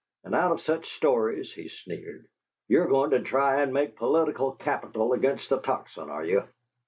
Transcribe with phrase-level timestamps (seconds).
[0.23, 2.25] "And out of such stories," he sneered,
[2.67, 6.41] "you are going to try to make political capital against the Tocsin, are you?"